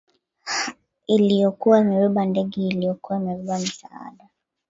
aa 0.49 0.73
iliyokuwa 1.07 1.79
imebeba 1.79 2.25
ndege 2.25 2.61
iliyokuwa 2.67 3.17
imebaba 3.19 3.59
misaada 3.59 4.29